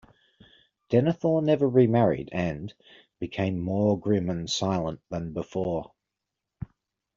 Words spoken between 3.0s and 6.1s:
"became more grim and silent than before".